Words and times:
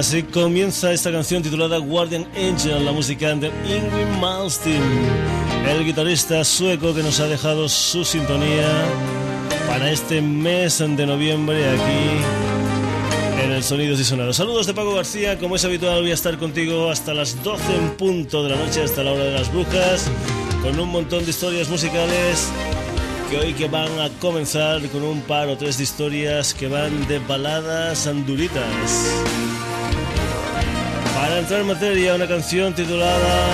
Así 0.00 0.22
comienza 0.22 0.94
esta 0.94 1.12
canción 1.12 1.42
titulada 1.42 1.76
Guardian 1.76 2.26
Angel, 2.34 2.86
la 2.86 2.90
música 2.90 3.34
de 3.34 3.48
Ingrid 3.48 4.18
Malmsteen, 4.18 4.80
el 5.68 5.84
guitarrista 5.84 6.42
sueco 6.42 6.94
que 6.94 7.02
nos 7.02 7.20
ha 7.20 7.26
dejado 7.26 7.68
su 7.68 8.02
sintonía 8.02 8.66
para 9.68 9.90
este 9.90 10.22
mes 10.22 10.78
de 10.78 11.04
noviembre 11.04 11.68
aquí 11.68 13.44
en 13.44 13.52
el 13.52 13.62
Sonidos 13.62 14.00
y 14.00 14.04
Sonados. 14.04 14.36
Saludos 14.36 14.66
de 14.66 14.72
Paco 14.72 14.94
García, 14.94 15.38
como 15.38 15.56
es 15.56 15.66
habitual 15.66 16.00
voy 16.00 16.12
a 16.12 16.14
estar 16.14 16.38
contigo 16.38 16.90
hasta 16.90 17.12
las 17.12 17.44
12 17.44 17.62
en 17.76 17.90
punto 17.90 18.42
de 18.42 18.56
la 18.56 18.56
noche, 18.56 18.82
hasta 18.82 19.02
la 19.02 19.12
hora 19.12 19.24
de 19.24 19.32
las 19.32 19.52
brujas, 19.52 20.10
con 20.62 20.80
un 20.80 20.88
montón 20.88 21.24
de 21.24 21.30
historias 21.30 21.68
musicales 21.68 22.50
que 23.30 23.36
hoy 23.36 23.52
que 23.52 23.68
van 23.68 24.00
a 24.00 24.08
comenzar 24.18 24.80
con 24.88 25.02
un 25.02 25.20
par 25.20 25.48
o 25.48 25.58
tres 25.58 25.76
de 25.76 25.82
historias 25.82 26.54
que 26.54 26.68
van 26.68 27.06
de 27.06 27.18
baladas 27.18 28.06
anduritas. 28.06 29.12
Entrar 31.40 31.62
en 31.62 31.68
materia, 31.68 32.14
una 32.14 32.28
canción 32.28 32.74
titulada 32.74 33.48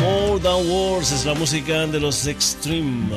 More 0.00 0.40
Than 0.40 0.66
Words 0.66 1.12
es 1.12 1.26
la 1.26 1.34
música 1.34 1.86
de 1.86 2.00
los 2.00 2.26
Extreme. 2.26 3.10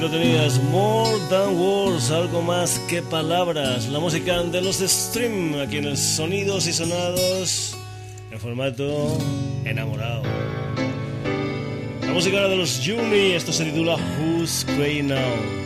Si 0.00 0.06
lo 0.06 0.12
tenías, 0.12 0.58
More 0.62 1.18
Than 1.28 1.58
Words, 1.58 2.10
algo 2.10 2.40
más 2.40 2.78
que 2.88 3.02
palabras. 3.02 3.86
La 3.88 3.98
música 3.98 4.42
de 4.44 4.62
los 4.62 4.78
Stream, 4.78 5.60
aquí 5.60 5.76
en 5.76 5.84
el 5.84 5.98
Sonidos 5.98 6.66
y 6.68 6.72
Sonados, 6.72 7.76
en 8.30 8.40
formato 8.40 9.18
enamorado. 9.66 10.22
La 12.00 12.12
música 12.14 12.48
de 12.48 12.56
los 12.56 12.80
Juni, 12.82 13.32
esto 13.32 13.52
se 13.52 13.66
titula 13.66 13.96
Who's 14.18 14.64
Crying 14.64 15.08
Now. 15.08 15.59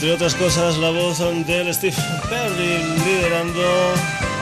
Entre 0.00 0.14
otras 0.14 0.34
cosas, 0.34 0.78
la 0.78 0.88
voz 0.88 1.18
del 1.18 1.74
Steve 1.74 1.94
Perry 2.30 2.78
liderando 3.04 3.60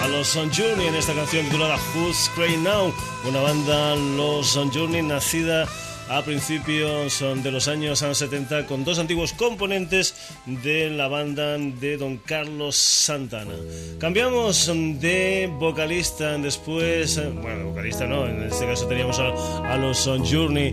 a 0.04 0.06
los 0.06 0.28
Son 0.28 0.52
Journey 0.54 0.86
en 0.86 0.94
esta 0.94 1.12
canción 1.14 1.46
titulada 1.46 1.76
Who's 1.96 2.30
Crying 2.36 2.62
Now, 2.62 2.94
una 3.28 3.40
banda, 3.40 3.96
los 3.96 4.46
Son 4.46 4.70
Journey, 4.70 5.02
nacida 5.02 5.66
a 6.10 6.22
principios 6.22 7.24
de 7.42 7.50
los 7.50 7.66
años 7.66 7.98
70 7.98 8.66
con 8.66 8.84
dos 8.84 9.00
antiguos 9.00 9.32
componentes 9.32 10.14
de 10.46 10.90
la 10.90 11.08
banda 11.08 11.58
de 11.58 11.96
Don 11.96 12.18
Carlos 12.18 12.76
Santana. 12.76 13.56
Cambiamos 13.98 14.70
de 15.00 15.52
vocalista 15.58 16.38
después, 16.38 17.20
bueno, 17.42 17.70
vocalista 17.70 18.06
no, 18.06 18.28
en 18.28 18.44
este 18.44 18.64
caso 18.64 18.86
teníamos 18.86 19.18
a, 19.18 19.76
los 19.76 20.08
Journey 20.24 20.72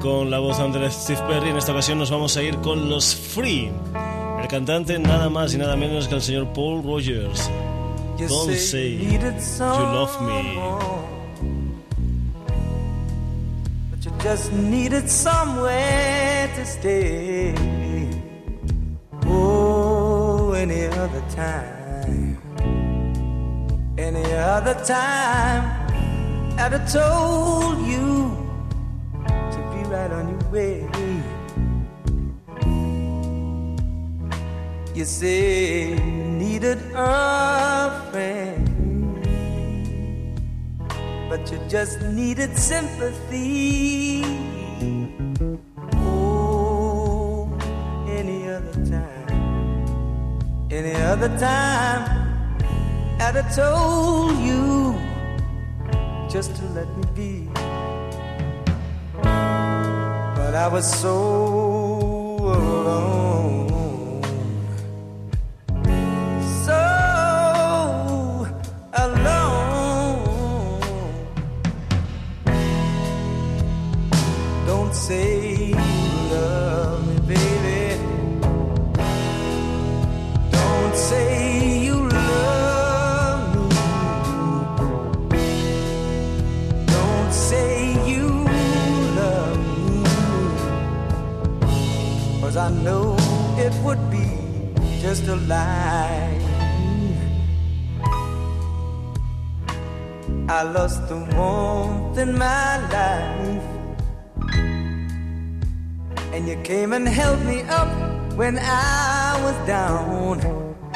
con 0.00 0.30
la 0.30 0.38
voz 0.38 0.56
de 0.72 0.90
Steve 0.90 1.20
Perry. 1.28 1.50
En 1.50 1.58
esta 1.58 1.72
ocasión 1.72 1.98
nos 1.98 2.10
vamos 2.10 2.38
a 2.38 2.42
ir 2.42 2.56
con 2.56 2.88
los 2.88 3.14
Free. 3.14 3.70
El 4.44 4.50
cantante 4.50 4.98
nada 4.98 5.30
más 5.30 5.54
y 5.54 5.56
nada 5.56 5.74
menos 5.74 6.06
que 6.06 6.16
el 6.16 6.20
señor 6.20 6.52
Paul 6.52 6.82
Rogers. 6.84 7.50
Don't 8.28 8.54
say 8.54 8.90
you 8.90 9.18
love 9.58 10.20
me. 10.20 10.58
But 13.90 14.04
you 14.04 14.12
just 14.22 14.52
needed 14.52 15.08
somewhere 15.08 16.50
to 16.56 16.66
stay. 16.66 17.54
Oh, 19.24 20.52
any 20.52 20.88
other 20.88 21.22
time. 21.34 22.36
Any 23.96 24.30
other 24.34 24.74
time, 24.84 25.64
I'd 26.58 26.72
have 26.72 26.92
told 26.92 27.78
you 27.86 28.36
to 29.24 29.58
be 29.72 29.88
right 29.88 30.12
on 30.12 30.28
your 30.28 30.50
way. 30.50 31.23
You 34.94 35.04
say 35.04 35.96
needed 35.96 36.78
a 36.94 37.90
friend, 38.12 39.18
but 41.28 41.50
you 41.50 41.58
just 41.68 42.00
needed 42.00 42.56
sympathy. 42.56 44.22
Oh, 45.96 47.50
any 48.06 48.46
other 48.46 48.72
time, 48.86 50.68
any 50.70 50.94
other 50.94 51.28
time, 51.40 52.06
I'd 53.18 53.34
have 53.34 53.52
told 53.52 54.38
you 54.38 54.94
just 56.30 56.54
to 56.54 56.64
let 56.66 56.86
me 56.96 57.04
be. 57.16 57.48
But 60.36 60.54
I 60.54 60.68
was 60.68 60.86
so 60.86 61.93
say 75.06 75.33
and 106.94 107.08
held 107.08 107.44
me 107.44 107.62
up 107.62 107.90
when 108.36 108.56
I 108.56 109.36
was 109.42 109.66
down. 109.66 110.38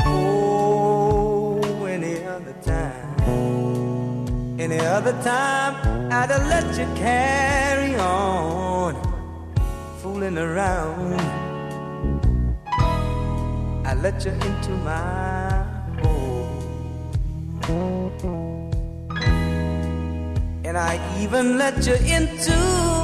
Oh, 0.07 1.85
any 1.87 2.23
other 2.25 2.55
time, 2.63 4.61
any 4.61 4.79
other 4.79 5.13
time, 5.25 5.75
I'd 6.13 6.31
have 6.31 6.47
let 6.47 6.67
you 6.79 6.87
carry 6.95 7.97
on, 7.97 8.95
fooling 10.01 10.39
around. 10.39 11.21
I 13.85 13.95
let 13.95 14.25
you 14.25 14.31
into 14.31 14.71
my 14.91 15.67
home. 16.01 16.61
And 20.65 20.79
I 20.79 21.01
even 21.21 21.59
let 21.59 21.85
you 21.85 21.95
into 21.95 22.57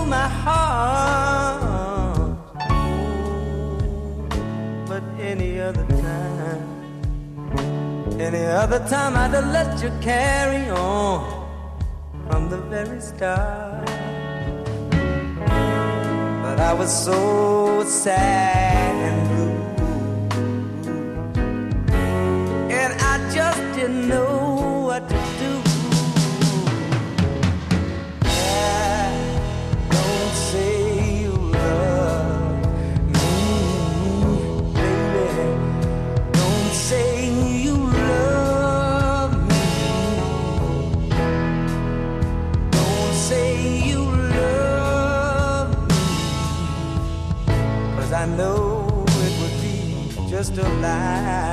my 0.07 0.29
heart. 0.29 1.74
Any 8.19 8.45
other 8.45 8.79
time 8.89 9.17
I'd 9.17 9.35
have 9.35 9.51
let 9.53 9.83
you 9.83 9.91
carry 10.01 10.71
on 10.71 11.49
from 12.29 12.49
the 12.49 12.59
very 12.59 13.01
start. 13.01 13.85
But 16.43 16.61
I 16.61 16.73
was 16.73 16.93
so 17.05 17.83
sad 17.85 18.84
just 50.45 50.59
a 50.59 50.69
lie. 50.81 51.44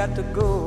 Got 0.00 0.16
to 0.16 0.22
go. 0.32 0.59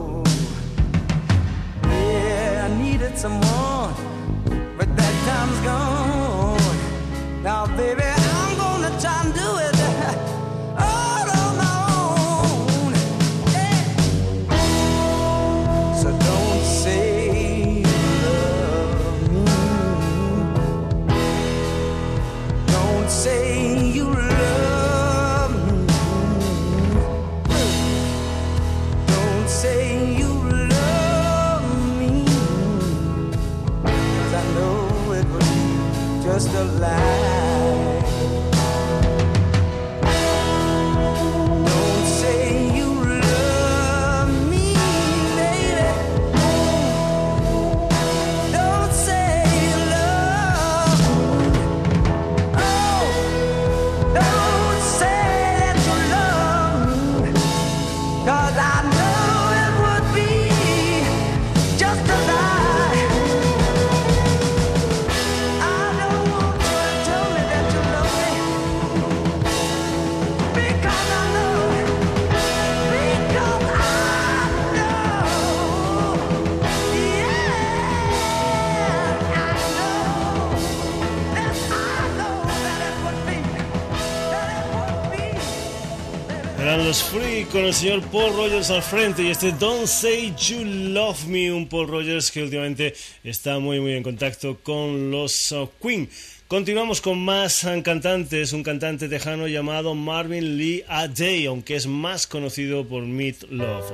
Rogers 86.84 87.04
Free 87.04 87.46
con 87.46 87.62
el 87.64 87.74
señor 87.74 88.02
Paul 88.12 88.36
Rogers 88.36 88.70
al 88.70 88.84
frente 88.84 89.24
y 89.24 89.30
este 89.30 89.54
Don't 89.54 89.88
Say 89.88 90.34
You 90.38 90.66
Love 90.66 91.28
Me, 91.28 91.50
un 91.50 91.70
Paul 91.70 91.88
Rogers 91.88 92.30
que 92.30 92.44
últimamente 92.44 92.94
está 93.24 93.58
muy 93.60 93.80
muy 93.80 93.94
en 93.94 94.04
contacto 94.04 94.58
con 94.62 95.10
los 95.10 95.54
uh, 95.54 95.70
Queen. 95.82 96.10
Continuamos 96.50 97.00
con 97.00 97.24
más 97.24 97.66
cantantes, 97.84 98.52
un 98.52 98.64
cantante 98.64 99.08
tejano 99.08 99.48
llamado 99.48 99.96
Marvin 99.96 100.58
Lee 100.58 100.84
Day, 101.16 101.46
aunque 101.46 101.78
es 101.78 101.88
más 101.88 102.28
conocido 102.28 102.86
por 102.86 103.04
Meat 103.04 103.44
Love. 103.50 103.94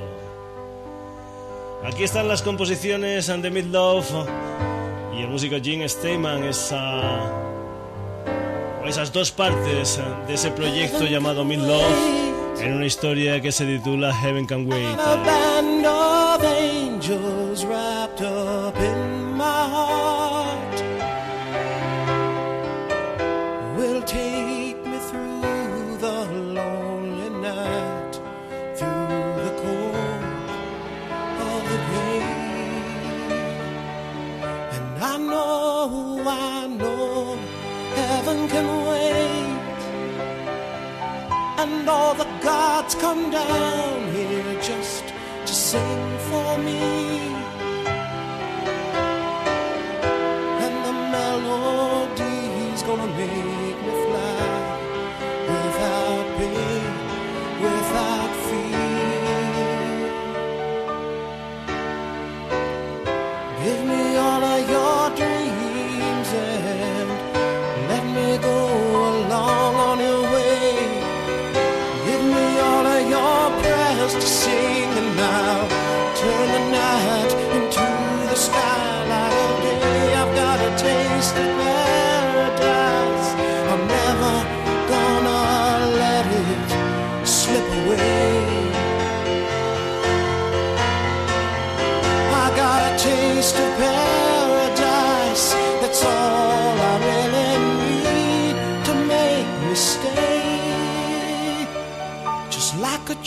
Aquí 1.84 2.02
están 2.02 2.26
las 2.26 2.42
composiciones 2.42 3.28
de 3.28 3.50
Meat 3.50 3.66
Love 3.66 4.10
y 5.16 5.22
el 5.22 5.28
músico 5.28 5.54
Gene 5.62 5.88
Steinman, 5.88 6.42
esa, 6.42 7.30
esas 8.84 9.12
dos 9.12 9.30
partes 9.30 10.00
de 10.26 10.34
ese 10.34 10.50
proyecto 10.50 11.04
llamado 11.04 11.44
Meat 11.44 11.60
Love 11.60 12.29
en 12.62 12.72
una 12.74 12.86
historia 12.86 13.40
que 13.40 13.52
se 13.52 13.64
titula 13.64 14.14
Heaven 14.14 14.46
Can 14.46 14.70
Wait. 14.70 14.96
Gods 42.42 42.94
come 42.94 43.30
down 43.30 44.12
here 44.12 44.60
just 44.62 45.04
to 45.46 45.52
sing 45.52 46.18
for 46.18 46.58
me. 46.58 47.09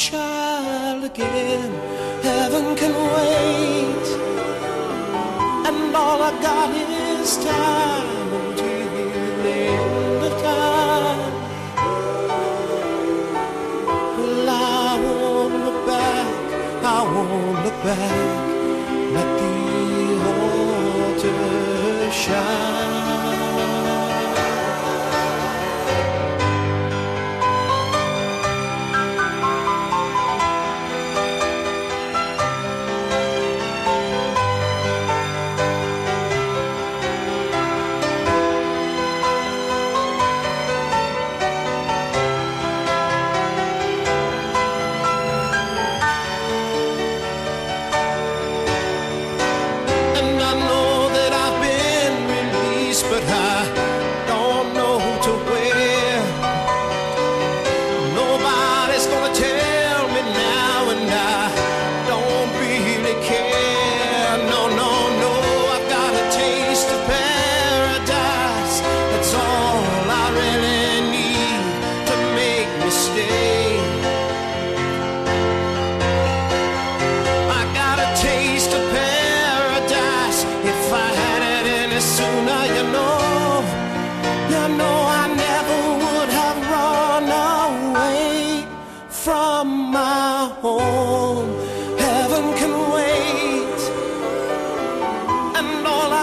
Child 0.10 1.02
again. 1.06 1.72
Heaven 2.24 2.76
can 2.76 2.94
wait, 3.16 4.06
and 5.68 5.96
all 5.96 6.22
I 6.30 6.32
got 6.42 6.70
is 6.76 7.38
time 7.38 8.30
until 8.42 8.90
the 9.46 9.58
end 9.80 10.22
of 10.30 10.34
time. 10.52 11.34
Well, 14.18 14.50
I 14.50 15.00
won't 15.06 15.56
look 15.66 15.80
back, 15.88 16.34
I 16.84 17.00
won't 17.14 17.60
look 17.66 17.80
back. 17.90 18.42
Let 19.16 19.30
the 19.42 19.56
altar 20.34 22.12
shine. 22.12 22.83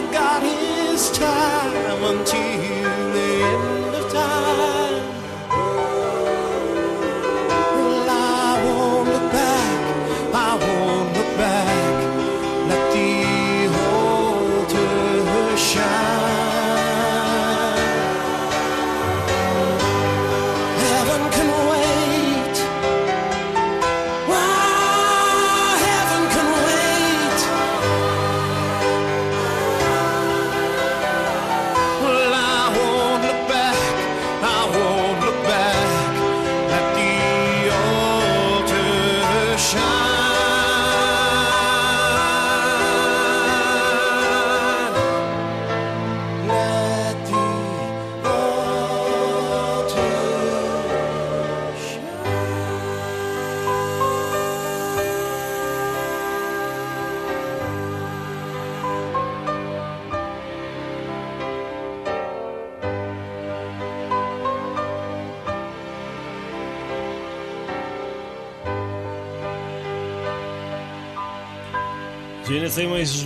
God 0.00 0.12
got 0.12 0.42
his 0.42 1.10
time 1.10 2.02
until 2.04 2.79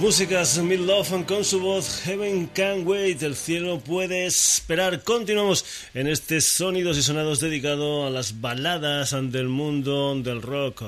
músicas, 0.04 0.58
Mid 0.58 0.80
Love 0.80 1.24
con 1.26 1.44
su 1.44 1.60
voz, 1.60 2.02
Heaven 2.04 2.50
Can't 2.52 2.86
Wait, 2.86 3.22
el 3.22 3.34
cielo 3.34 3.80
puede 3.80 4.26
esperar. 4.26 5.02
Continuamos 5.02 5.64
en 5.94 6.08
este 6.08 6.42
Sonidos 6.42 6.98
y 6.98 7.02
Sonados 7.02 7.40
dedicado 7.40 8.06
a 8.06 8.10
las 8.10 8.42
baladas 8.42 9.16
del 9.32 9.48
mundo 9.48 10.14
del 10.16 10.42
rock. 10.42 10.82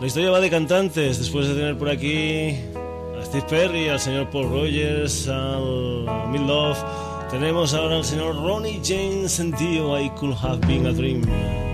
La 0.00 0.06
historia 0.06 0.30
va 0.30 0.40
de 0.40 0.48
cantantes, 0.48 1.18
después 1.18 1.46
de 1.46 1.52
tener 1.52 1.76
por 1.76 1.90
aquí 1.90 2.56
a 3.20 3.26
Steve 3.26 3.44
Perry, 3.46 3.88
al 3.90 4.00
señor 4.00 4.30
Paul 4.30 4.48
Rogers, 4.48 5.28
al 5.28 6.28
Mid 6.30 6.40
Love, 6.40 6.78
tenemos 7.30 7.74
ahora 7.74 7.96
al 7.96 8.04
señor 8.04 8.34
Ronnie 8.34 8.80
James 8.82 9.38
en 9.40 9.50
Dio, 9.52 10.00
I 10.00 10.08
Could 10.18 10.36
Have 10.42 10.66
Been 10.66 10.86
a 10.86 10.92
Dream. 10.92 11.69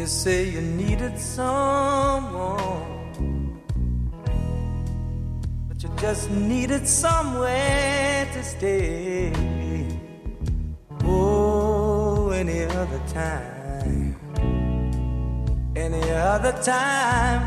You 0.00 0.06
say 0.06 0.48
you 0.48 0.62
needed 0.62 1.18
someone, 1.18 2.56
but 5.68 5.82
you 5.82 5.90
just 5.98 6.30
needed 6.30 6.88
somewhere 6.88 8.26
to 8.32 8.42
stay. 8.42 9.30
Oh, 11.04 12.30
any 12.30 12.64
other 12.64 12.98
time, 13.12 14.16
any 15.76 16.10
other 16.12 16.52
time, 16.62 17.42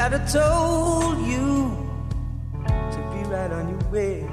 I'd 0.00 0.10
have 0.10 0.32
told 0.32 1.24
you 1.24 1.78
to 2.66 2.98
be 3.12 3.22
right 3.30 3.52
on 3.52 3.68
your 3.70 3.88
way. 3.92 4.26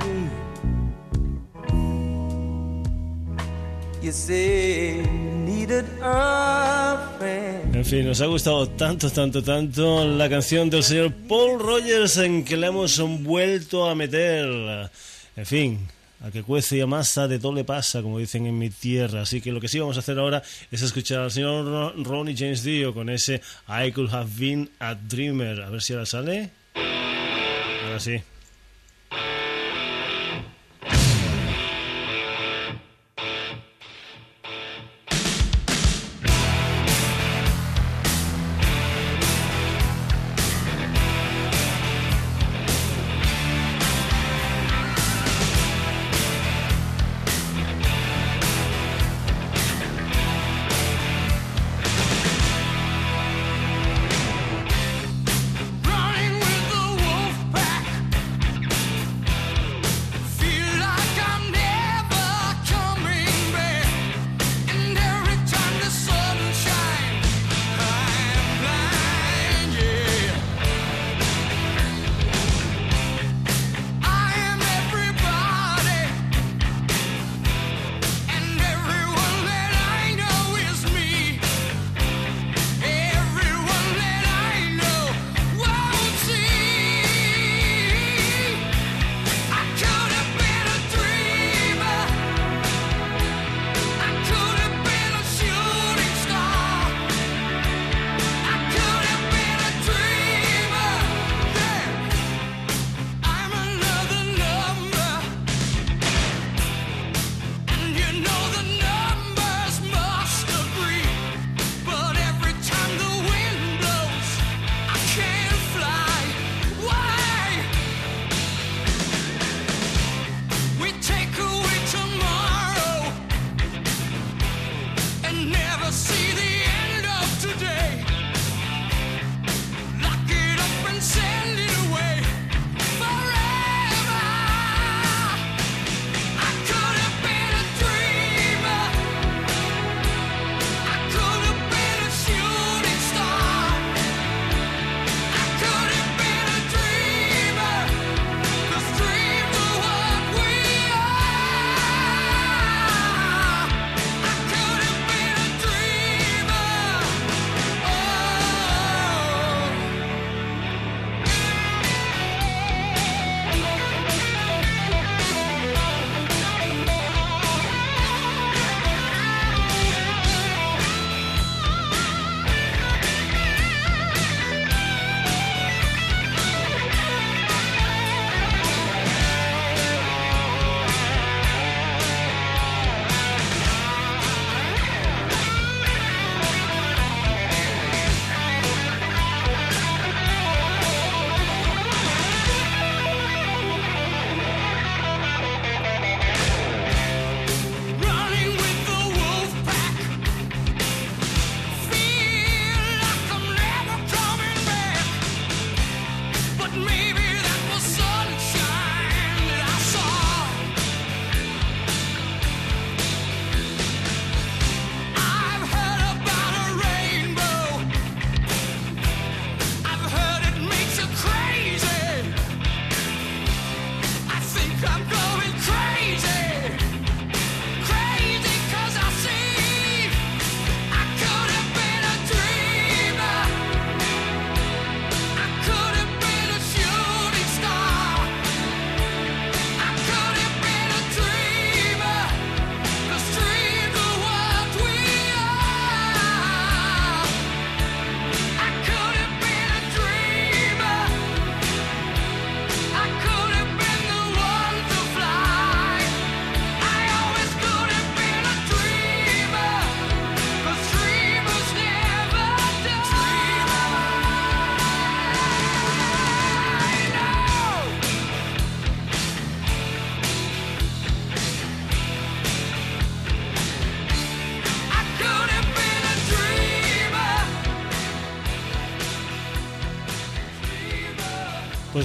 You 4.01 4.11
say 4.11 5.28
En 7.73 7.85
fin, 7.85 8.07
nos 8.07 8.19
ha 8.21 8.25
gustado 8.25 8.67
tanto, 8.69 9.11
tanto, 9.11 9.43
tanto 9.43 10.07
la 10.07 10.27
canción 10.27 10.69
del 10.69 10.83
señor 10.83 11.13
Paul 11.27 11.59
Rogers 11.59 12.17
en 12.17 12.43
que 12.43 12.57
le 12.57 12.67
hemos 12.67 12.99
vuelto 13.23 13.87
a 13.87 13.93
meter. 13.93 14.89
En 15.35 15.45
fin, 15.45 15.87
a 16.21 16.31
que 16.31 16.41
cuece 16.41 16.77
y 16.77 16.81
amasa 16.81 17.27
de 17.27 17.37
todo 17.37 17.53
le 17.53 17.63
pasa, 17.63 18.01
como 18.01 18.17
dicen 18.17 18.47
en 18.47 18.57
mi 18.57 18.71
tierra. 18.71 19.21
Así 19.21 19.41
que 19.41 19.51
lo 19.51 19.61
que 19.61 19.67
sí 19.67 19.79
vamos 19.79 19.97
a 19.97 19.99
hacer 19.99 20.17
ahora 20.17 20.41
es 20.71 20.81
escuchar 20.81 21.19
al 21.19 21.31
señor 21.31 21.93
Ronnie 22.03 22.35
James 22.35 22.63
Dio 22.63 22.93
con 22.93 23.09
ese 23.09 23.41
I 23.67 23.91
Could 23.91 24.11
Have 24.11 24.31
Been 24.37 24.69
a 24.79 24.95
Dreamer. 24.95 25.61
A 25.61 25.69
ver 25.69 25.81
si 25.83 25.93
ahora 25.93 26.07
sale. 26.07 26.49
Ahora 26.73 27.99
sí. 27.99 28.19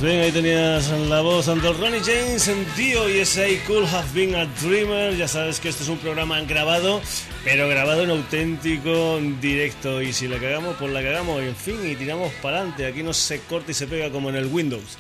Bien, 0.05 0.21
ahí 0.21 0.33
tenías 0.33 0.91
la 1.09 1.21
voz 1.21 1.47
de 1.47 1.55
Ronnie 1.55 2.01
James 2.01 2.49
en 2.49 2.67
Dio 2.77 3.09
y 3.09 3.21
ese 3.21 3.53
I 3.53 3.57
Could 3.67 3.87
Have 3.87 4.13
Been 4.13 4.35
a 4.35 4.45
Dreamer. 4.63 5.17
Ya 5.17 5.29
sabes 5.29 5.61
que 5.61 5.69
este 5.69 5.83
es 5.83 5.89
un 5.89 5.99
programa 5.99 6.41
grabado, 6.43 7.01
pero 7.45 7.69
grabado 7.69 8.03
en 8.03 8.11
auténtico 8.11 9.19
directo. 9.41 10.03
Y 10.03 10.13
si 10.13 10.29
la 10.29 10.39
cagamos, 10.39 10.77
pues 10.79 10.93
la 10.93 11.03
cagamos, 11.03 11.43
en 11.43 11.57
fin, 11.57 11.77
y 11.91 11.95
tiramos 11.97 12.33
para 12.43 12.59
adelante. 12.59 12.87
Aquí 12.87 13.03
no 13.03 13.13
se 13.13 13.41
corta 13.41 13.71
y 13.71 13.75
se 13.75 13.87
pega 13.87 14.11
como 14.11 14.29
en 14.29 14.37
el 14.37 14.47
Windows. 14.47 14.99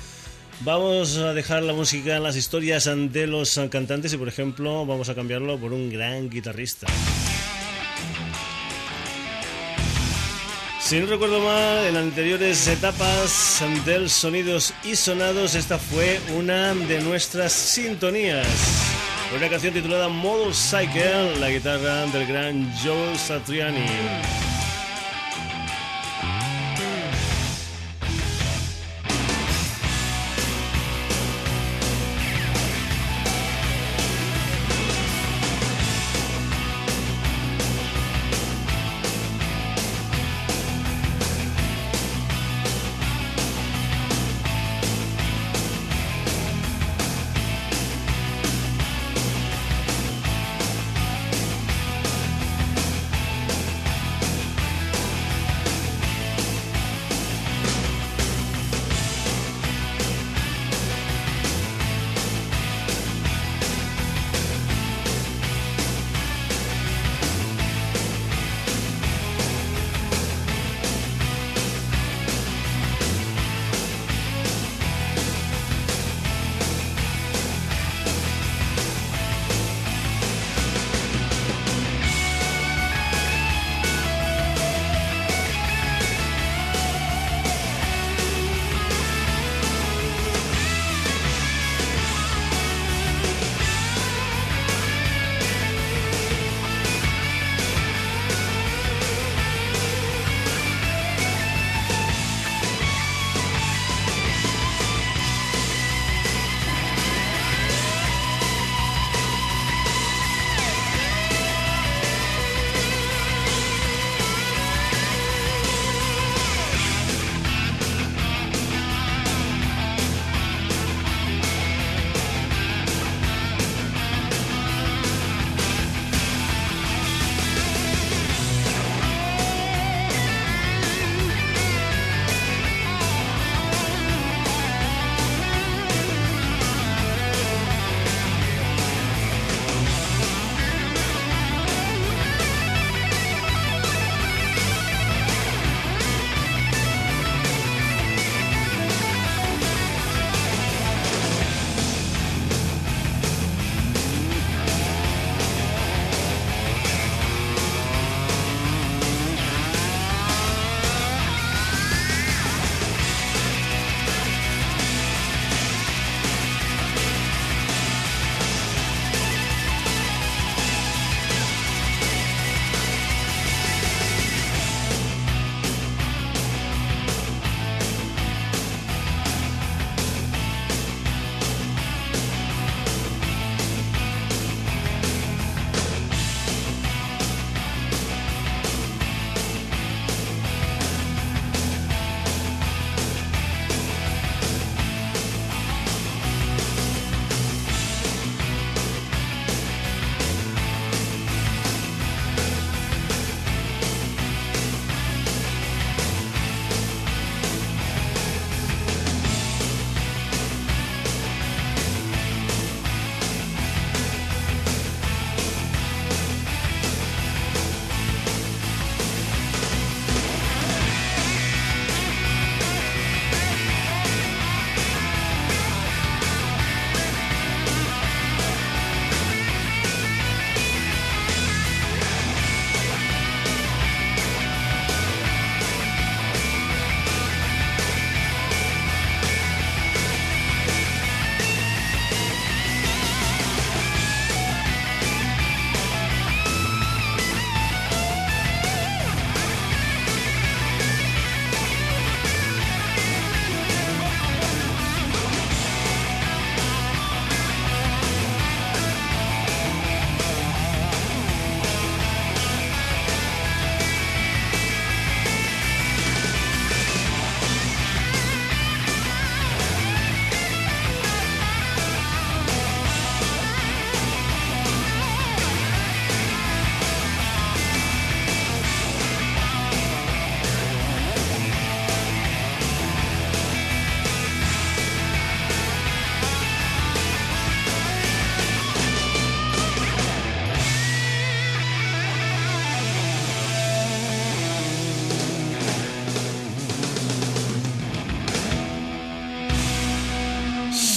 Vamos 0.61 1.19
a 1.19 1.35
dejar 1.35 1.64
la 1.64 1.73
música 1.73 2.17
en 2.17 2.23
las 2.23 2.37
historias 2.37 2.88
de 2.95 3.27
los 3.27 3.61
cantantes 3.71 4.12
y, 4.12 4.17
por 4.17 4.29
ejemplo, 4.29 4.87
vamos 4.87 5.09
a 5.09 5.14
cambiarlo 5.14 5.59
por 5.59 5.73
un 5.73 5.90
gran 5.90 6.31
guitarrista. 6.31 6.87
Si 10.85 11.01
no 11.01 11.07
recuerdo 11.07 11.40
mal, 11.40 11.87
en 11.87 11.97
anteriores 11.97 12.68
etapas 12.68 13.64
del 13.87 14.11
Sonidos 14.11 14.75
y 14.85 14.97
Sonados, 14.97 15.55
esta 15.55 15.79
fue 15.79 16.20
una 16.37 16.75
de 16.75 17.01
nuestras 17.01 17.55
sintonías. 17.55 18.47
Una 19.35 19.49
canción 19.49 19.73
titulada 19.73 20.11
Model 20.11 20.53
Cycle, 20.55 21.38
la 21.40 21.49
guitarra 21.49 22.05
del 22.09 22.27
gran 22.27 22.70
Joe 22.85 23.16
Satriani. 23.16 24.54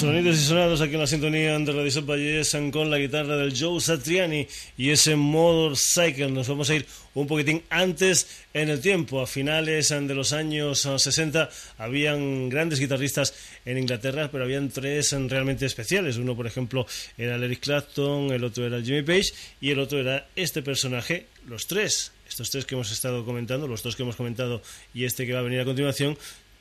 Sonidos 0.08 0.38
y 0.38 0.46
sonados 0.46 0.80
aquí 0.80 0.94
en 0.94 1.02
la 1.02 1.08
sintonía 1.08 1.60
de 1.60 1.74
Radio 1.74 2.06
Valles 2.06 2.58
con 2.72 2.90
la 2.90 2.98
guitarra 2.98 3.36
del 3.36 3.54
Joe 3.54 3.82
Satriani 3.82 4.48
y 4.78 4.92
ese 4.92 5.18
Motorcycle. 5.18 6.32
Nos 6.32 6.48
vamos 6.48 6.70
a 6.70 6.76
ir 6.76 6.86
un 7.14 7.28
poquitín 7.28 7.62
antes 7.70 8.46
en 8.54 8.70
el 8.70 8.80
tiempo. 8.80 9.20
A 9.20 9.28
finales 9.28 9.90
de 9.90 10.16
los 10.16 10.32
años 10.32 10.88
60 10.96 11.50
habían 11.78 12.48
grandes 12.48 12.80
guitarristas 12.80 13.34
en 13.66 13.80
Inglaterra, 13.80 14.30
pero 14.32 14.46
habían 14.46 14.70
tres 14.70 15.12
realmente 15.12 15.66
especiales. 15.66 16.16
Uno, 16.16 16.38
por 16.38 16.48
ejemplo, 16.48 16.88
era 17.18 17.36
Eric 17.36 17.60
Clapton, 17.60 18.32
el 18.32 18.46
otro 18.46 18.66
era 18.66 18.82
Jimmy 18.82 19.02
Page 19.02 19.34
y 19.60 19.72
el 19.72 19.80
otro 19.80 20.00
era 20.00 20.30
este 20.38 20.62
personaje. 20.62 21.26
Los 21.46 21.68
tres, 21.68 22.14
estos 22.30 22.50
tres 22.50 22.64
que 22.64 22.76
hemos 22.76 22.94
estado 22.94 23.26
comentando, 23.26 23.68
los 23.68 23.84
dos 23.84 23.98
que 23.98 24.04
hemos 24.04 24.16
comentado 24.16 24.62
y 24.94 25.04
este 25.04 25.28
que 25.28 25.34
va 25.34 25.40
a 25.40 25.44
venir 25.44 25.60
a 25.60 25.66
continuación, 25.66 26.18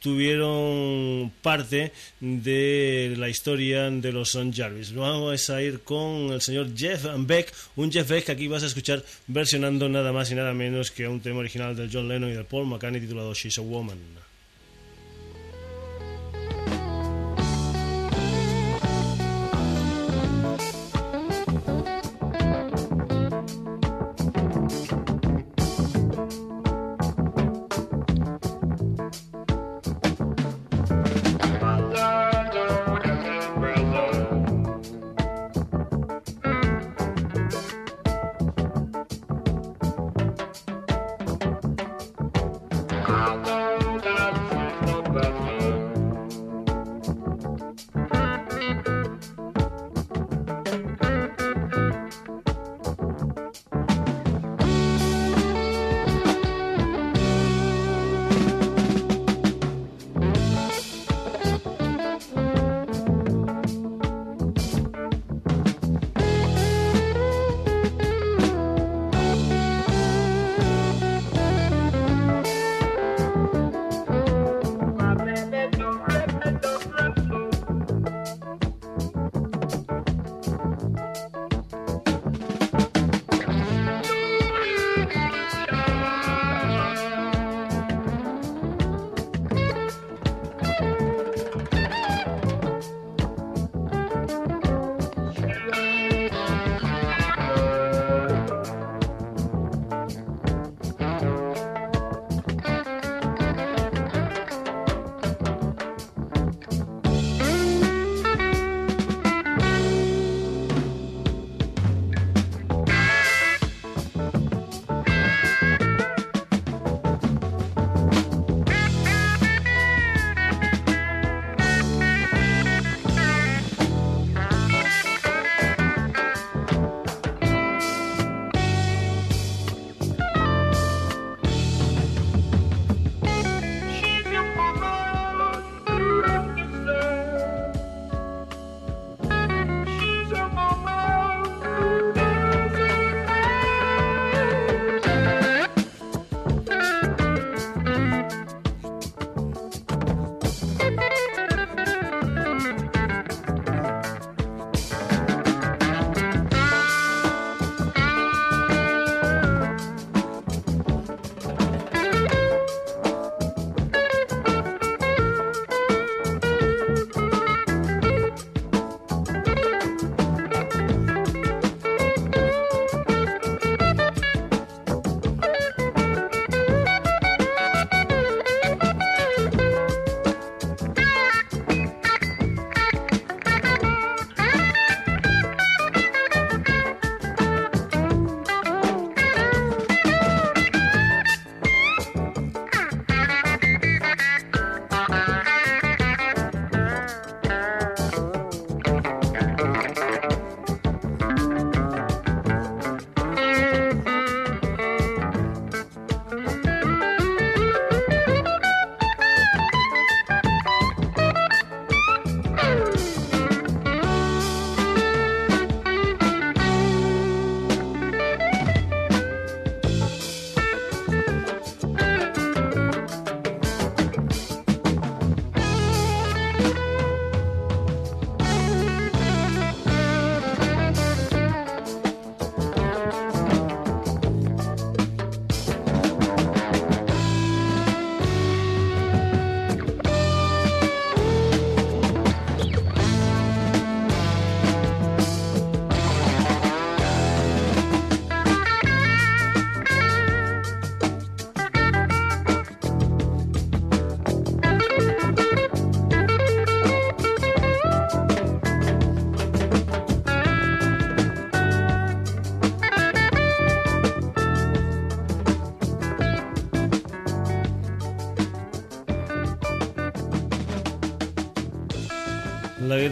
tuvieron 0.06 1.32
parte 1.42 1.90
de 2.20 3.16
la 3.18 3.28
historia 3.28 3.90
de 3.90 4.12
los 4.12 4.30
Son 4.30 4.52
Jarvis. 4.52 4.94
Vamos 4.94 5.50
a 5.50 5.60
ir 5.60 5.80
con 5.80 6.32
el 6.32 6.40
señor 6.40 6.68
Jeff 6.76 7.06
Beck, 7.26 7.52
un 7.74 7.90
Jeff 7.90 8.08
Beck 8.08 8.26
que 8.26 8.30
aquí 8.30 8.46
vas 8.46 8.62
a 8.62 8.66
escuchar 8.66 9.04
versionando 9.26 9.88
nada 9.88 10.12
más 10.12 10.30
y 10.30 10.36
nada 10.36 10.54
menos 10.54 10.92
que 10.92 11.08
un 11.08 11.18
tema 11.18 11.40
original 11.40 11.74
del 11.74 11.90
John 11.92 12.06
Lennon 12.06 12.30
y 12.30 12.34
del 12.34 12.44
Paul 12.44 12.68
McCartney 12.68 13.00
titulado 13.00 13.34
She's 13.34 13.58
a 13.58 13.62
Woman. 13.62 14.25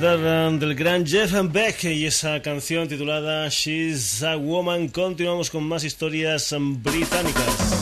La 0.04 0.16
guitarra 0.16 0.50
del 0.50 0.74
gran 0.74 1.06
Jeff 1.06 1.32
Beck 1.50 1.84
y 1.84 2.04
esa 2.04 2.42
canción 2.42 2.86
titulada 2.86 3.48
She's 3.48 4.22
a 4.22 4.36
Woman. 4.36 4.88
Continuamos 4.88 5.48
con 5.48 5.66
más 5.66 5.82
historias 5.82 6.54
británicas. 6.82 7.80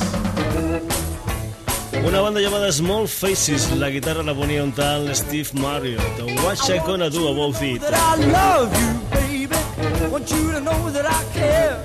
Una 2.07 2.21
banda 2.21 2.41
llamada 2.41 2.71
Small 2.71 3.09
Faces, 3.09 3.73
la 3.73 3.89
guitarra 3.89 4.23
la 4.23 4.35
ponía 4.35 4.63
un 4.63 4.71
tal 4.71 5.13
Steve 5.17 5.49
Marriott. 5.55 6.01
What's 6.45 6.71
I 6.71 6.79
gonna 6.87 7.11
do 7.11 7.27
about 7.27 7.61
it? 7.61 7.83
I 7.83 8.17
love 8.31 8.71
you, 8.81 9.01
baby. 9.11 10.09
Want 10.09 10.31
you 10.31 10.53
to 10.53 10.61
know 10.61 10.93
that 10.93 11.05
I 11.05 11.25
care. 11.35 11.85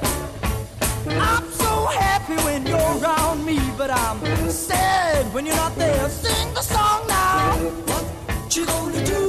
I'm 1.20 1.52
so 1.58 1.88
happy 2.00 2.36
when 2.46 2.64
you're 2.68 2.78
around 2.78 3.44
me, 3.44 3.58
but 3.76 3.90
I'm 3.90 4.20
sad 4.52 5.34
when 5.34 5.48
you're 5.48 5.56
not 5.56 5.76
there. 5.78 6.08
Sing 6.10 6.54
the 6.54 6.62
song 6.62 7.08
now. 7.08 7.58
What 7.88 8.56
you 8.56 8.66
gonna 8.68 9.04
do? 9.04 9.27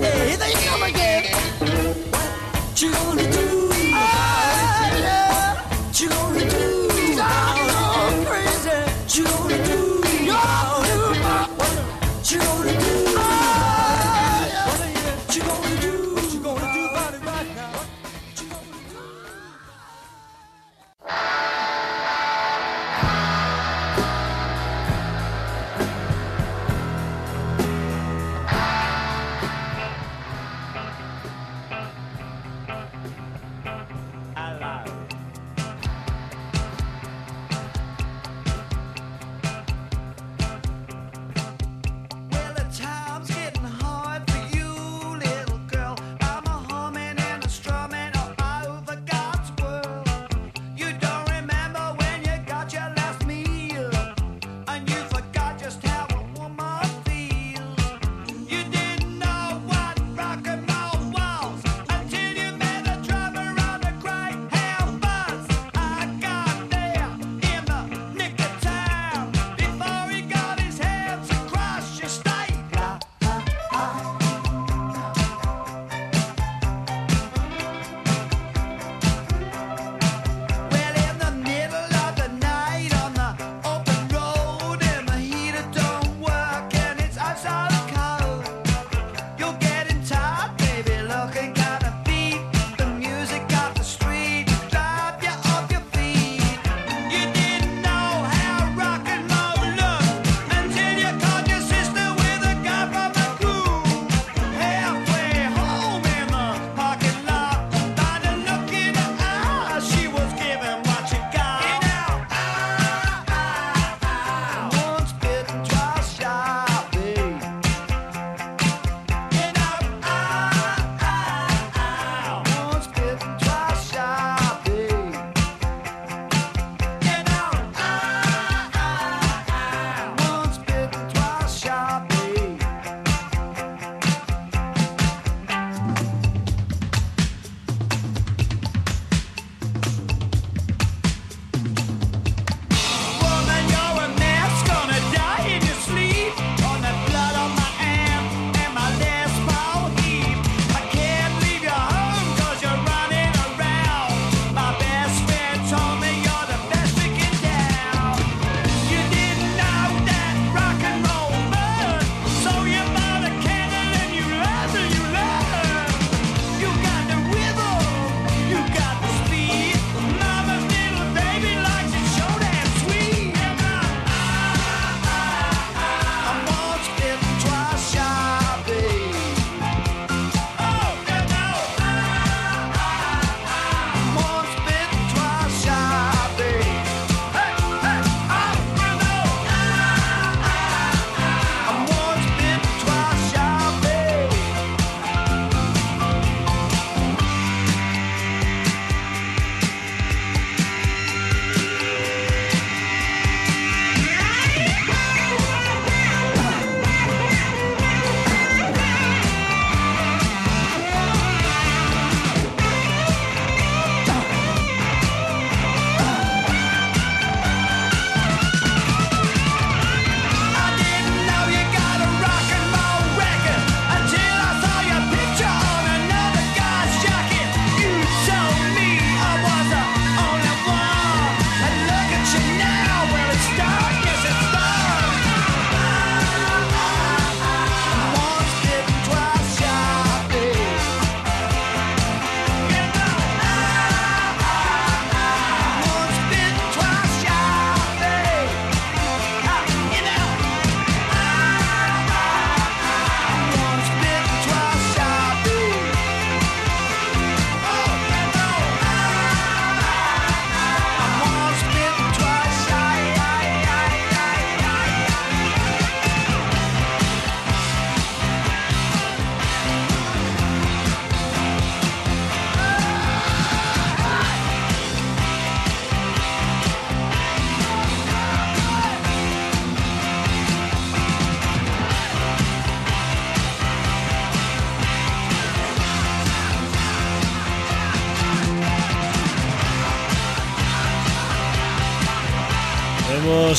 You're 0.00 0.10
there. 0.10 0.28
Here 0.28 0.36
they 0.36 0.52
come 0.52 0.82
again. 0.82 1.24
What 2.10 2.82
you 2.82 2.92
gonna 2.92 3.32
do? 3.32 3.51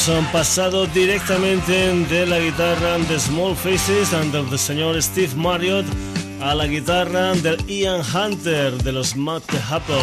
Hemos 0.05 0.31
pasado 0.33 0.85
directamente 0.87 1.71
de 1.71 2.25
la 2.25 2.37
guitarra 2.37 2.97
de 2.97 3.17
Small 3.17 3.55
Faces 3.55 4.11
del 4.11 4.59
señor 4.59 5.01
Steve 5.01 5.33
Marriott 5.35 5.85
a 6.41 6.53
la 6.53 6.67
guitarra 6.67 7.33
del 7.35 7.57
Ian 7.67 8.01
Hunter 8.01 8.73
de 8.83 8.91
los 8.91 9.15
Mad 9.15 9.43
Apple. 9.71 9.95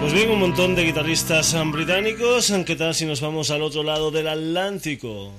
Pues 0.00 0.12
bien, 0.12 0.30
un 0.30 0.38
montón 0.38 0.76
de 0.76 0.84
guitarristas 0.84 1.56
británicos. 1.72 2.52
¿Qué 2.64 2.76
tal 2.76 2.94
si 2.94 3.06
nos 3.06 3.20
vamos 3.20 3.50
al 3.50 3.62
otro 3.62 3.82
lado 3.82 4.12
del 4.12 4.28
Atlántico? 4.28 5.32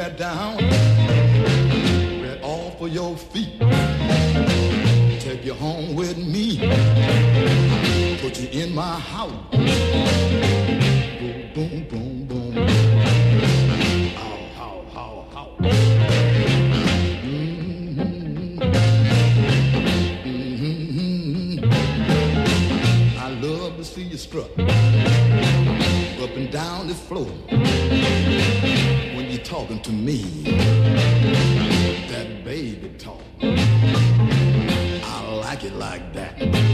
we're 0.00 0.16
down. 0.16 0.56
We're 2.20 2.40
all 2.42 2.70
for 2.78 2.88
your 2.88 3.16
feet. 3.16 3.60
Take 5.20 5.44
you 5.44 5.52
home 5.52 5.94
with 5.94 6.16
me. 6.16 6.56
Put 8.22 8.40
you 8.40 8.48
in 8.62 8.74
my 8.74 8.98
house. 8.98 9.30
Boom, 9.50 9.60
boom, 11.54 11.84
boom, 11.90 12.24
boom. 12.26 12.52
How, 14.16 14.38
how, 14.56 14.84
how, 14.94 15.26
how. 15.34 15.46
Mm-hmm. 15.58 15.68
Mm-hmm. 20.24 21.58
mm-hmm. 21.58 23.18
I 23.18 23.28
love 23.42 23.76
to 23.76 23.84
see 23.84 24.04
you 24.04 24.16
struck 24.16 24.50
up 24.58 26.30
and 26.36 26.50
down 26.50 26.88
this 26.88 27.00
floor 27.00 27.28
talking 29.50 29.80
to 29.80 29.90
me. 29.90 30.22
That 32.08 32.44
baby 32.44 32.94
talk. 32.96 33.20
I 33.42 35.34
like 35.42 35.64
it 35.64 35.74
like 35.74 36.12
that. 36.12 36.69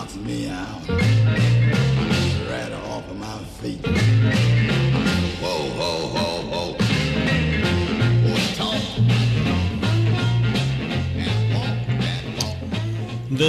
out 0.00 0.16
me. 0.16 0.48
out. 0.48 1.09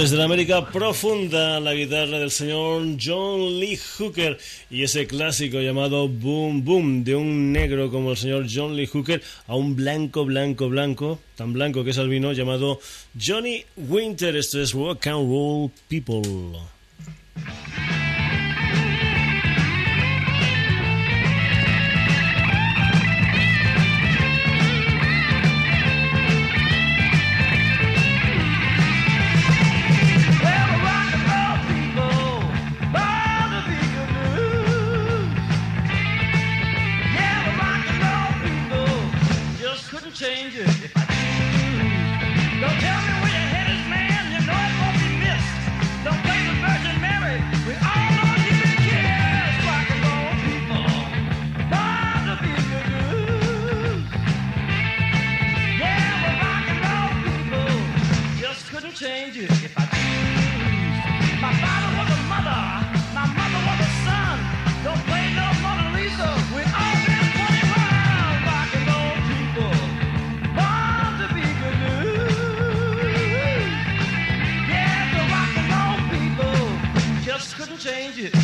Desde 0.02 0.16
la 0.16 0.24
América 0.24 0.66
profunda, 0.68 1.60
la 1.60 1.74
guitarra 1.74 2.18
del 2.18 2.32
señor 2.32 2.82
John 3.00 3.60
Lee 3.60 3.76
Hooker 3.76 4.36
y 4.68 4.82
ese 4.82 5.06
clásico 5.06 5.60
llamado 5.60 6.08
Boom 6.08 6.64
Boom, 6.64 7.04
de 7.04 7.14
un 7.14 7.52
negro 7.52 7.88
como 7.88 8.10
el 8.10 8.16
señor 8.16 8.46
John 8.52 8.74
Lee 8.74 8.88
Hooker 8.88 9.22
a 9.46 9.54
un 9.54 9.76
blanco, 9.76 10.24
blanco, 10.24 10.68
blanco, 10.68 11.20
tan 11.36 11.52
blanco 11.52 11.84
que 11.84 11.90
es 11.90 11.98
albino, 11.98 12.32
llamado 12.32 12.80
Johnny 13.16 13.64
Winter. 13.76 14.34
Esto 14.34 14.60
es 14.60 14.72
Rock 14.72 15.06
and 15.06 15.30
Roll 15.30 15.70
People. 15.88 16.58
change 59.02 59.36
it 59.36 59.50
if 59.50 59.74
I 59.76 59.82
choose. 59.82 61.42
My 61.42 61.52
father 61.58 61.90
was 61.98 62.06
a 62.06 62.20
mother, 62.30 62.60
my 63.18 63.26
mother 63.34 63.60
was 63.66 63.80
a 63.82 63.90
son. 64.06 64.36
Don't 64.84 65.02
play 65.10 65.26
no 65.34 65.46
Mona 65.58 65.90
Lisa 65.96 66.30
with 66.54 66.70
all 66.70 66.98
them 67.10 67.26
21 67.34 68.46
rock 68.46 68.70
and 68.78 68.86
roll 68.86 69.14
people. 69.32 69.74
Born 70.54 71.12
to 71.18 71.26
be 71.34 71.42
good 71.62 71.78
news. 71.82 72.46
Yeah, 74.70 75.02
the 75.14 75.22
rock 75.34 75.52
and 75.60 75.68
roll 75.74 75.98
people 76.14 76.62
just 77.24 77.56
couldn't 77.56 77.78
change 77.78 78.18
it. 78.18 78.41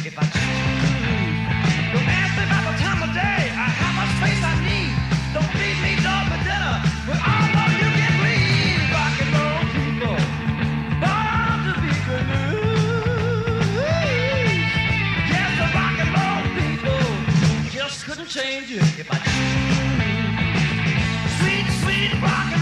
change 18.29 18.70
it 18.70 18.83
if 18.99 19.09
I 19.11 19.16
choose, 19.16 19.89
Sweet, 21.39 21.66
sweet 21.81 22.12
rock 22.20 22.58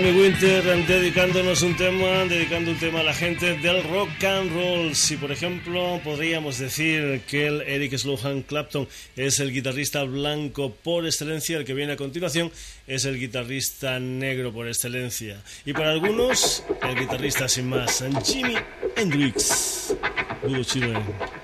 Johnny 0.00 0.18
Winter 0.18 0.64
dedicándonos 0.86 1.60
un 1.60 1.76
tema, 1.76 2.24
dedicando 2.24 2.70
un 2.70 2.78
tema 2.78 3.00
a 3.00 3.02
la 3.02 3.12
gente 3.12 3.58
del 3.58 3.84
rock 3.84 4.24
and 4.24 4.50
roll. 4.50 4.94
Si 4.94 5.18
por 5.18 5.30
ejemplo 5.30 6.00
podríamos 6.02 6.58
decir 6.58 7.20
que 7.28 7.48
el 7.48 7.60
Eric 7.60 7.98
Slohan 7.98 8.40
Clapton 8.40 8.88
es 9.14 9.40
el 9.40 9.52
guitarrista 9.52 10.04
blanco 10.04 10.72
por 10.72 11.04
excelencia, 11.04 11.58
el 11.58 11.66
que 11.66 11.74
viene 11.74 11.92
a 11.92 11.96
continuación 11.96 12.50
es 12.86 13.04
el 13.04 13.18
guitarrista 13.18 14.00
negro 14.00 14.54
por 14.54 14.68
excelencia. 14.68 15.42
Y 15.66 15.74
para 15.74 15.90
algunos, 15.90 16.64
el 16.82 16.98
guitarrista 16.98 17.46
sin 17.46 17.68
más, 17.68 18.02
Jimi 18.24 18.56
Hendrix. 18.96 19.94
Duro 20.42 20.62
I 20.62 21.39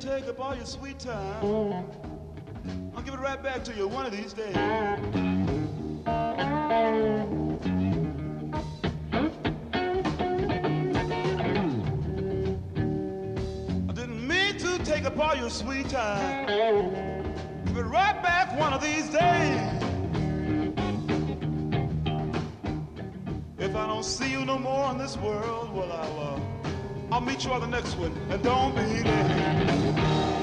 take 0.00 0.26
up 0.28 0.40
all 0.40 0.56
your 0.56 0.64
sweet 0.64 0.98
time. 0.98 1.84
I'll 2.96 3.02
give 3.02 3.12
it 3.12 3.20
right 3.20 3.42
back 3.42 3.62
to 3.64 3.74
you 3.74 3.86
one 3.86 4.06
of 4.06 4.12
these 4.12 4.32
days. 4.32 4.56
I 4.56 4.96
didn't 13.92 14.26
mean 14.26 14.56
to 14.56 14.78
take 14.84 15.04
up 15.04 15.18
all 15.18 15.36
your 15.36 15.50
sweet 15.50 15.90
time. 15.90 16.46
Give 17.66 17.76
it 17.76 17.82
right 17.82 18.22
back 18.22 18.58
one 18.58 18.72
of 18.72 18.80
these 18.80 19.10
days. 19.10 19.82
If 23.58 23.76
I 23.76 23.86
don't 23.86 24.04
see 24.04 24.30
you 24.32 24.46
no 24.46 24.58
more 24.58 24.90
in 24.92 24.98
this 24.98 25.18
world, 25.18 25.74
well, 25.74 25.92
uh, 25.92 25.99
I'll 27.20 27.26
meet 27.26 27.44
you 27.44 27.52
on 27.52 27.60
the 27.60 27.66
next 27.66 27.98
one. 27.98 28.16
And 28.30 28.42
don't 28.42 28.74
be 28.74 28.80
late. 28.80 30.39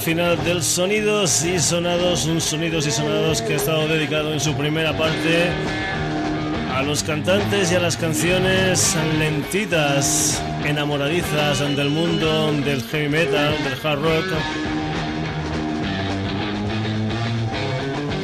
Final 0.00 0.42
del 0.44 0.62
Sonidos 0.62 1.44
y 1.44 1.58
Sonados, 1.58 2.26
un 2.26 2.40
Sonidos 2.40 2.86
y 2.86 2.90
Sonados 2.90 3.42
que 3.42 3.54
ha 3.54 3.56
estado 3.56 3.86
dedicado 3.88 4.32
en 4.32 4.40
su 4.40 4.54
primera 4.54 4.96
parte 4.96 5.50
a 6.74 6.82
los 6.82 7.02
cantantes 7.02 7.70
y 7.70 7.74
a 7.74 7.80
las 7.80 7.96
canciones 7.96 8.96
lentitas, 9.18 10.42
enamoradizas 10.64 11.58
del 11.76 11.90
mundo 11.90 12.52
del 12.64 12.82
heavy 12.82 13.08
metal, 13.08 13.54
del 13.64 13.86
hard 13.86 14.02
rock 14.02 14.81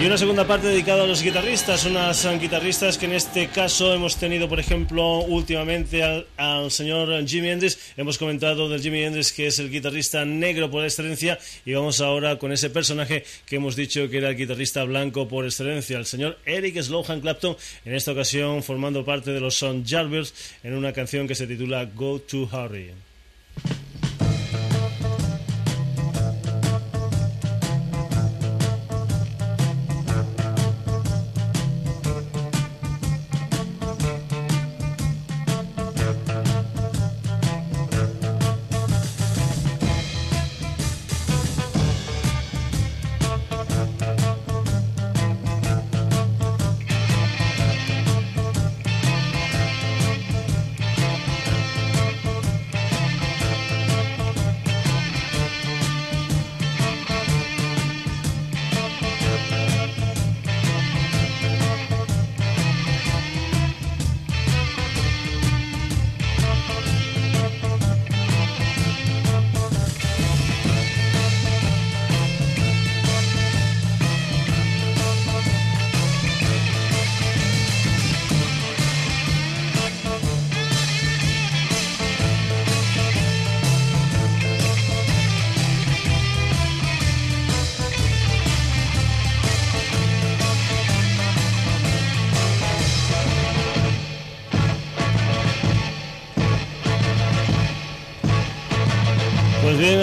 Y 0.01 0.07
una 0.07 0.17
segunda 0.17 0.47
parte 0.47 0.69
dedicada 0.69 1.03
a 1.03 1.07
los 1.09 1.25
guitarristas, 1.25 1.85
unas 1.85 2.25
guitarristas 2.41 2.97
que 2.97 3.07
en 3.07 3.15
este 3.15 3.49
caso 3.49 3.93
hemos 3.93 4.15
tenido, 4.15 4.49
por 4.49 4.61
ejemplo, 4.61 5.23
últimamente 5.23 6.25
al, 6.37 6.71
señor 6.71 7.27
Jimmy 7.27 7.49
Hendrix. 7.49 7.77
Hemos 7.97 8.17
comentado 8.17 8.69
del 8.69 8.81
Jimmy 8.81 9.03
Hendrix 9.03 9.33
que 9.33 9.49
es 9.49 9.59
el 9.59 9.71
guitarrista 9.71 10.25
negro 10.25 10.71
por 10.71 10.85
excelencia 10.85 11.37
y 11.65 11.73
vamos 11.73 12.01
ahora 12.01 12.39
con 12.39 12.53
ese 12.53 12.71
personaje 12.71 13.25
que 13.45 13.57
hemos 13.57 13.75
dicho 13.75 14.09
que 14.09 14.19
era 14.19 14.29
el 14.29 14.37
guitarrista 14.37 14.85
blanco 14.85 15.27
por 15.27 15.45
excelencia, 15.45 15.99
el 15.99 16.07
señor 16.07 16.39
Eric 16.47 16.81
Slohan 16.81 17.21
Clapton, 17.21 17.57
en 17.85 17.95
esta 17.95 18.13
ocasión 18.13 18.63
formando 18.63 19.05
parte 19.05 19.33
de 19.33 19.41
los 19.41 19.57
Son 19.57 19.85
Jarvers 19.85 20.33
en 20.63 20.75
una 20.75 20.93
canción 20.93 21.27
que 21.27 21.35
se 21.35 21.49
titula 21.49 21.87
Go 21.87 22.21
to 22.21 22.49
Harry. 22.53 22.93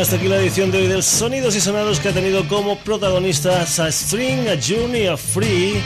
Hasta 0.05 0.17
aquí 0.17 0.27
la 0.27 0.37
edición 0.37 0.69
de 0.69 0.77
hoy 0.77 0.87
del 0.87 1.01
Sonidos 1.01 1.55
y 1.55 1.59
Sonados 1.59 1.99
que 1.99 2.09
ha 2.09 2.13
tenido 2.13 2.47
como 2.47 2.77
protagonistas 2.77 3.79
a 3.79 3.91
String, 3.91 4.47
a 4.47 4.55
Juni, 4.55 5.07
a 5.07 5.17
Free, 5.17 5.81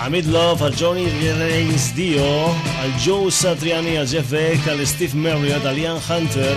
a 0.00 0.08
Midlove, 0.08 0.62
a 0.64 0.70
Johnny 0.74 1.04
Reigns 1.04 1.94
Dio, 1.94 2.46
al 2.80 2.94
Joe 3.04 3.30
Satriani, 3.30 3.98
al 3.98 4.08
Jeff 4.08 4.30
Beck, 4.30 4.66
al 4.66 4.86
Steve 4.86 5.12
Marriott, 5.12 5.62
a 5.66 5.72
Liam 5.72 5.98
Hunter, 6.08 6.56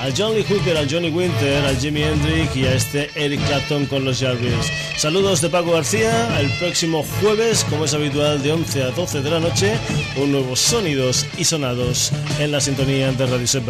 al 0.00 0.12
John 0.16 0.34
Hooker, 0.34 0.76
al 0.76 0.90
Johnny 0.90 1.10
Winter, 1.10 1.64
al 1.66 1.78
Jimi 1.78 2.02
Hendrix 2.02 2.56
y 2.56 2.66
a 2.66 2.74
este 2.74 3.10
Eric 3.14 3.40
Clapton 3.46 3.86
con 3.86 4.04
los 4.04 4.18
Jarvis. 4.18 4.72
Saludos 4.96 5.40
de 5.40 5.50
Paco 5.50 5.70
García, 5.70 6.36
el 6.40 6.50
próximo 6.58 7.04
jueves, 7.20 7.64
como 7.70 7.84
es 7.84 7.94
habitual, 7.94 8.42
de 8.42 8.50
11 8.50 8.82
a 8.82 8.90
12 8.90 9.22
de 9.22 9.30
la 9.30 9.38
noche, 9.38 9.74
un 10.16 10.32
nuevo 10.32 10.56
Sonidos 10.56 11.26
y 11.38 11.44
Sonados 11.44 12.10
en 12.40 12.50
la 12.50 12.60
sintonía 12.60 13.12
de 13.12 13.24
Radio 13.24 13.46
Set 13.46 13.64